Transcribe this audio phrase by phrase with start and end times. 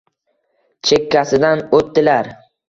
[0.89, 2.33] Chekkasidan o’tdilar